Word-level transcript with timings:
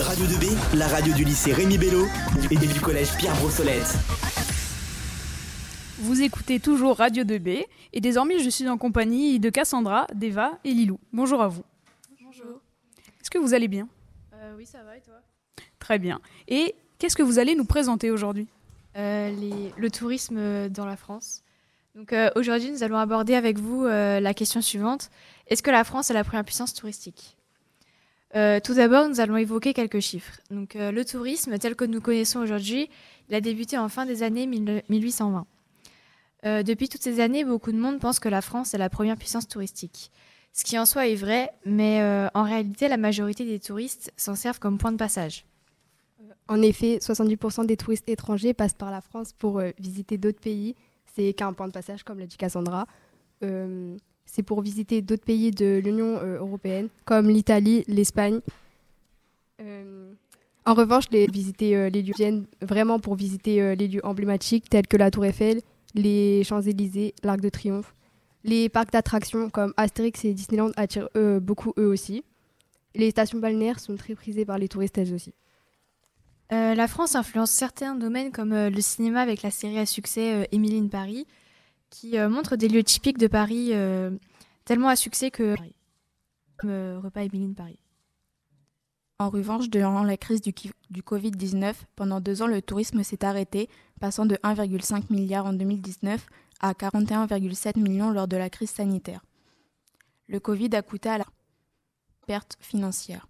Radio 0.00 0.24
2B, 0.26 0.76
la 0.78 0.86
radio 0.88 1.12
du 1.14 1.24
lycée 1.24 1.52
Rémi 1.52 1.78
Bello 1.78 2.06
et 2.50 2.56
du 2.56 2.80
collège 2.80 3.16
Pierre 3.16 3.34
Brossolette. 3.36 3.94
Vous 5.98 6.22
écoutez 6.22 6.60
toujours 6.60 6.96
Radio 6.96 7.24
2B 7.24 7.64
et 7.92 8.00
désormais 8.00 8.38
je 8.38 8.48
suis 8.50 8.68
en 8.68 8.78
compagnie 8.78 9.38
de 9.40 9.50
Cassandra, 9.50 10.06
d'Eva 10.14 10.58
et 10.64 10.72
Lilou. 10.72 10.98
Bonjour 11.12 11.42
à 11.42 11.48
vous. 11.48 11.62
Bonjour. 12.24 12.60
Est-ce 13.20 13.30
que 13.30 13.38
vous 13.38 13.54
allez 13.54 13.68
bien? 13.68 13.88
Euh, 14.34 14.54
oui, 14.56 14.66
ça 14.66 14.82
va 14.84 14.96
et 14.96 15.00
toi? 15.00 15.14
Très 15.78 15.98
bien. 15.98 16.20
Et 16.46 16.74
qu'est-ce 16.98 17.16
que 17.16 17.22
vous 17.22 17.38
allez 17.38 17.54
nous 17.54 17.64
présenter 17.64 18.10
aujourd'hui? 18.10 18.46
Euh, 18.96 19.30
les- 19.30 19.72
Le 19.76 19.90
tourisme 19.90 20.68
dans 20.68 20.86
la 20.86 20.96
France. 20.96 21.42
Donc 21.94 22.12
euh, 22.12 22.30
aujourd'hui, 22.36 22.70
nous 22.70 22.82
allons 22.82 22.98
aborder 22.98 23.34
avec 23.34 23.58
vous 23.58 23.84
euh, 23.84 24.20
la 24.20 24.34
question 24.34 24.60
suivante. 24.62 25.10
Est-ce 25.48 25.62
que 25.62 25.70
la 25.70 25.84
France 25.84 26.10
est 26.10 26.14
la 26.14 26.24
première 26.24 26.44
puissance 26.44 26.72
touristique? 26.74 27.36
Euh, 28.36 28.60
Tout 28.62 28.74
d'abord, 28.74 29.08
nous 29.08 29.20
allons 29.20 29.36
évoquer 29.36 29.72
quelques 29.72 30.00
chiffres. 30.00 30.40
Euh, 30.76 30.92
le 30.92 31.04
tourisme 31.04 31.58
tel 31.58 31.74
que 31.74 31.84
nous 31.84 32.00
connaissons 32.00 32.40
aujourd'hui, 32.40 32.90
a 33.32 33.40
débuté 33.40 33.76
en 33.76 33.88
fin 33.88 34.06
des 34.06 34.22
années 34.22 34.46
1000 34.46 34.82
1820. 34.88 35.46
Euh, 36.44 36.62
depuis 36.62 36.88
toutes 36.88 37.02
ces 37.02 37.20
années, 37.20 37.44
beaucoup 37.44 37.72
de 37.72 37.78
monde 37.78 37.98
pense 37.98 38.20
que 38.20 38.28
la 38.28 38.42
France 38.42 38.74
est 38.74 38.78
la 38.78 38.90
première 38.90 39.16
puissance 39.16 39.48
touristique. 39.48 40.10
Ce 40.52 40.64
qui 40.64 40.78
en 40.78 40.86
soi 40.86 41.06
est 41.08 41.14
vrai, 41.14 41.50
mais 41.64 42.02
en 42.34 42.42
réalité, 42.42 42.88
la 42.88 42.96
majorité 42.96 43.44
des 43.44 43.60
touristes 43.60 44.12
s'en 44.16 44.34
servent 44.34 44.58
comme 44.58 44.78
point 44.78 44.90
de 44.90 44.96
passage. 44.96 45.44
En 46.48 46.62
effet, 46.62 46.98
70% 46.98 47.66
des 47.66 47.76
touristes 47.76 48.08
étrangers 48.08 48.54
passent 48.54 48.74
par 48.74 48.90
la 48.90 49.00
France 49.00 49.32
pour 49.32 49.60
visiter 49.78 50.16
d'autres 50.16 50.40
pays. 50.40 50.74
C'est 51.14 51.32
qu'un 51.34 51.52
point 51.52 51.68
de 51.68 51.72
passage, 51.72 52.02
comme 52.02 52.18
l'a 52.18 52.26
dit 52.26 52.38
Cassandra. 52.38 52.86
C'est 54.30 54.42
pour 54.42 54.60
visiter 54.60 55.00
d'autres 55.00 55.24
pays 55.24 55.50
de 55.50 55.80
l'Union 55.82 56.18
euh, 56.22 56.38
européenne, 56.38 56.88
comme 57.06 57.28
l'Italie, 57.28 57.82
l'Espagne. 57.88 58.40
Euh, 59.62 60.12
en 60.66 60.74
revanche, 60.74 61.04
les, 61.10 61.26
visiter, 61.26 61.74
euh, 61.74 61.88
les 61.88 62.02
lieux 62.02 62.12
viennent 62.14 62.44
vraiment 62.60 63.00
pour 63.00 63.14
visiter 63.14 63.74
les 63.74 63.88
lieux 63.88 64.04
emblématiques 64.04 64.68
tels 64.68 64.86
que 64.86 64.98
la 64.98 65.10
Tour 65.10 65.24
Eiffel, 65.24 65.62
les 65.94 66.44
Champs-Élysées, 66.44 67.14
l'Arc 67.22 67.40
de 67.40 67.48
Triomphe. 67.48 67.94
Les 68.44 68.68
parcs 68.68 68.92
d'attractions 68.92 69.48
comme 69.48 69.72
Astérix 69.78 70.26
et 70.26 70.34
Disneyland 70.34 70.72
attirent 70.76 71.08
beaucoup 71.40 71.72
eux 71.78 71.88
aussi. 71.88 72.22
Les 72.94 73.10
stations 73.10 73.38
balnéaires 73.38 73.80
sont 73.80 73.96
très 73.96 74.14
prisées 74.14 74.44
par 74.44 74.58
les 74.58 74.68
touristes 74.68 74.98
elles 74.98 75.14
aussi. 75.14 75.32
La 76.50 76.86
France 76.86 77.14
influence 77.14 77.50
certains 77.50 77.94
domaines 77.94 78.30
comme 78.30 78.54
le 78.54 78.80
cinéma 78.80 79.20
avec 79.20 79.42
la 79.42 79.50
série 79.50 79.78
à 79.78 79.86
succès 79.86 80.34
euh, 80.34 80.44
Émilie 80.52 80.78
in 80.78 80.88
Paris, 80.88 81.26
qui 81.90 82.18
euh, 82.18 82.28
montre 82.28 82.56
des 82.56 82.68
lieux 82.68 82.84
typiques 82.84 83.18
de 83.18 83.26
Paris 83.26 83.70
euh, 83.72 84.10
tellement 84.64 84.88
à 84.88 84.96
succès 84.96 85.30
que 85.30 85.54
euh, 86.64 87.00
repas 87.02 87.22
in 87.22 87.52
Paris. 87.56 87.78
En 89.18 89.30
revanche, 89.30 89.68
durant 89.68 90.04
la 90.04 90.16
crise 90.16 90.40
du, 90.40 90.52
du 90.90 91.02
Covid-19, 91.02 91.74
pendant 91.96 92.20
deux 92.20 92.42
ans, 92.42 92.46
le 92.46 92.62
tourisme 92.62 93.02
s'est 93.02 93.24
arrêté, 93.24 93.68
passant 94.00 94.26
de 94.26 94.36
1,5 94.36 95.12
milliard 95.12 95.46
en 95.46 95.52
2019 95.52 96.24
à 96.60 96.72
41,7 96.72 97.80
millions 97.80 98.12
lors 98.12 98.28
de 98.28 98.36
la 98.36 98.48
crise 98.48 98.70
sanitaire. 98.70 99.24
Le 100.28 100.38
Covid 100.38 100.70
a 100.74 100.82
coûté 100.82 101.08
à 101.08 101.18
la 101.18 101.26
perte 102.26 102.56
financière. 102.60 103.26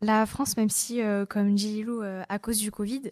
La 0.00 0.24
France, 0.26 0.56
même 0.56 0.70
si, 0.70 1.00
comme 1.28 1.54
dit 1.54 1.72
Lilou, 1.72 2.02
à 2.02 2.38
cause 2.38 2.58
du 2.58 2.70
Covid, 2.70 3.10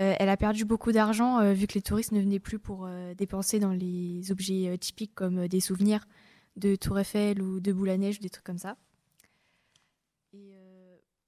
euh, 0.00 0.14
elle 0.18 0.28
a 0.30 0.36
perdu 0.36 0.64
beaucoup 0.64 0.90
d'argent 0.90 1.40
euh, 1.40 1.52
vu 1.52 1.66
que 1.66 1.74
les 1.74 1.82
touristes 1.82 2.12
ne 2.12 2.20
venaient 2.20 2.38
plus 2.38 2.58
pour 2.58 2.86
euh, 2.86 3.14
dépenser 3.14 3.58
dans 3.58 3.72
les 3.72 4.32
objets 4.32 4.76
typiques 4.78 5.14
comme 5.14 5.48
des 5.48 5.60
souvenirs 5.60 6.06
de 6.56 6.76
Tour 6.76 6.98
Eiffel 6.98 7.42
ou 7.42 7.60
de 7.60 7.72
boule 7.72 7.90
à 7.90 7.98
neige 7.98 8.16
ou 8.18 8.22
des 8.22 8.30
trucs 8.30 8.44
comme 8.44 8.58
ça. 8.58 8.76
Et 10.32 10.54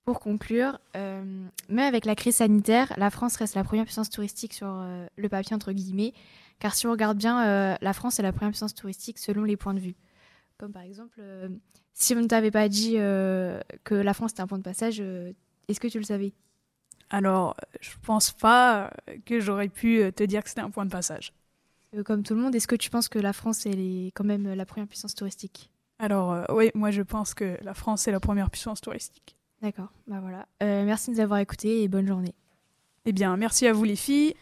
pour 0.04 0.20
conclure, 0.20 0.78
même 0.94 1.50
avec 1.78 2.04
la 2.04 2.14
crise 2.14 2.36
sanitaire, 2.36 2.92
la 2.98 3.10
France 3.10 3.36
reste 3.36 3.54
la 3.54 3.64
première 3.64 3.84
puissance 3.84 4.10
touristique 4.10 4.52
sur 4.52 4.66
le 5.16 5.28
papier 5.28 5.54
entre 5.54 5.72
guillemets, 5.72 6.12
car 6.58 6.74
si 6.74 6.86
on 6.86 6.90
regarde 6.90 7.16
bien, 7.16 7.78
la 7.80 7.92
France 7.94 8.18
est 8.18 8.22
la 8.22 8.32
première 8.32 8.50
puissance 8.50 8.74
touristique 8.74 9.18
selon 9.18 9.44
les 9.44 9.56
points 9.56 9.72
de 9.72 9.80
vue. 9.80 9.94
Comme 10.58 10.72
par 10.72 10.82
exemple, 10.82 11.22
si 11.94 12.14
on 12.14 12.20
ne 12.20 12.26
t'avait 12.26 12.50
pas 12.50 12.68
dit 12.68 12.94
que 12.96 13.94
la 13.94 14.12
France 14.12 14.32
était 14.32 14.42
un 14.42 14.46
point 14.46 14.58
de 14.58 14.62
passage, 14.62 15.00
est-ce 15.00 15.80
que 15.80 15.88
tu 15.88 15.98
le 15.98 16.04
savais? 16.04 16.34
Alors, 17.14 17.56
je 17.80 17.90
pense 18.02 18.32
pas 18.32 18.90
euh, 19.08 19.16
que 19.24 19.38
j'aurais 19.38 19.68
pu 19.68 20.00
euh, 20.00 20.10
te 20.10 20.24
dire 20.24 20.42
que 20.42 20.48
c'était 20.48 20.62
un 20.62 20.70
point 20.70 20.84
de 20.84 20.90
passage. 20.90 21.32
Euh, 21.94 22.02
Comme 22.02 22.24
tout 22.24 22.34
le 22.34 22.40
monde, 22.40 22.54
est-ce 22.56 22.66
que 22.66 22.74
tu 22.74 22.90
penses 22.90 23.08
que 23.08 23.20
la 23.20 23.32
France 23.32 23.66
elle 23.66 23.78
est 23.78 24.10
quand 24.14 24.24
même 24.24 24.52
la 24.52 24.66
première 24.66 24.88
puissance 24.88 25.14
touristique? 25.14 25.70
Alors, 26.00 26.32
euh, 26.32 26.44
oui, 26.50 26.72
moi 26.74 26.90
je 26.90 27.02
pense 27.02 27.34
que 27.34 27.56
la 27.62 27.72
France 27.72 28.08
est 28.08 28.12
la 28.12 28.18
première 28.18 28.50
puissance 28.50 28.80
touristique. 28.80 29.36
D'accord, 29.62 29.92
bah 30.08 30.18
voilà. 30.20 30.46
Euh, 30.62 30.84
merci 30.84 31.10
de 31.10 31.14
nous 31.16 31.20
avoir 31.20 31.38
écoutés 31.38 31.82
et 31.84 31.88
bonne 31.88 32.06
journée. 32.06 32.34
Eh 33.06 33.12
bien, 33.12 33.36
merci 33.36 33.66
à 33.66 33.72
vous 33.72 33.84
les 33.84 33.96
filles. 33.96 34.34